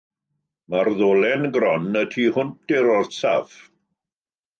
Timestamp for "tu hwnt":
2.15-2.73